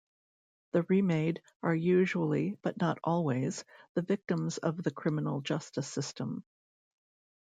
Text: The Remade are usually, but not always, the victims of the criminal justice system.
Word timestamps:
The 0.71 0.81
Remade 0.81 1.43
are 1.61 1.75
usually, 1.75 2.57
but 2.63 2.79
not 2.81 2.97
always, 3.03 3.63
the 3.93 4.01
victims 4.01 4.57
of 4.57 4.81
the 4.81 4.89
criminal 4.89 5.41
justice 5.41 5.87
system. 5.87 6.43